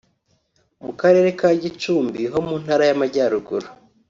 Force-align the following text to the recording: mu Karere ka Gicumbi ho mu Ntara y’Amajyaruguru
mu 0.85 0.91
Karere 0.99 1.29
ka 1.39 1.49
Gicumbi 1.61 2.21
ho 2.31 2.39
mu 2.47 2.55
Ntara 2.63 2.83
y’Amajyaruguru 2.89 3.67